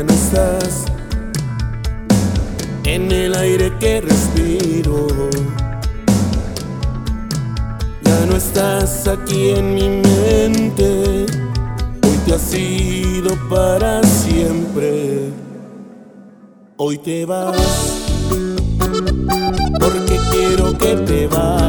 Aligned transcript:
cerca 0.00 0.04
no 0.04 0.12
estás. 0.12 0.84
En 2.84 3.12
el 3.12 3.34
aire 3.34 3.72
que 3.78 4.00
respiro. 4.00 5.06
Ya 8.04 8.26
no 8.26 8.36
estás 8.36 9.06
aquí 9.06 9.50
en 9.50 9.74
mi 9.74 9.88
mente. 9.88 11.26
Hoy 12.02 12.16
te 12.26 12.34
has 12.34 12.54
ido 12.54 13.36
para 13.48 14.02
siempre. 14.02 15.30
Hoy 16.76 16.98
te 16.98 17.26
vas. 17.26 17.56
Porque 19.78 20.18
quiero 20.30 20.76
que 20.78 20.96
te 21.06 21.26
vas. 21.26 21.59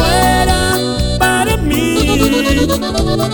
fuera 0.00 0.78
para 1.18 1.56
mí. 1.56 2.66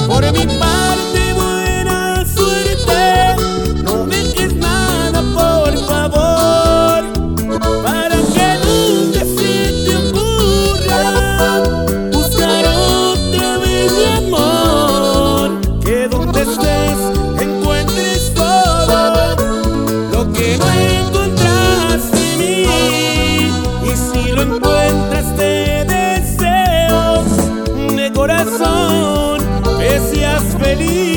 Por 0.06 0.32
mi 0.32 0.46
parte, 0.58 1.32
buena 1.34 2.24
suerte. 2.34 3.36
No 3.82 4.06
dejes 4.06 4.54
nada, 4.54 5.22
por 5.34 5.72
favor. 5.86 7.04
Para 7.82 8.16
que 8.34 8.48
nunca 8.64 9.20
se 9.36 9.52
te 9.84 9.96
ocurra 9.96 11.62
buscar 12.12 12.64
otra 12.66 13.58
vez 13.58 13.92
mi 13.92 14.26
amor. 14.26 15.60
Que 15.84 16.08
donde 16.08 16.40
estés. 16.42 17.15
corazón 28.66 29.38
que 29.78 30.00
seas 30.00 30.56
feliz. 30.58 31.15